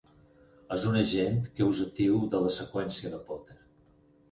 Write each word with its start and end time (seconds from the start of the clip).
És 0.75 0.85
un 0.91 0.97
agent 1.01 1.37
causatiu 1.61 2.17
de 2.33 2.41
la 2.47 2.51
seqüència 2.59 3.15
de 3.15 3.23
Potter. 3.31 3.63